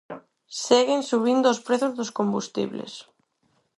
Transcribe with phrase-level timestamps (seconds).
[0.65, 2.93] Seguen subindo os prezos dos combustibles.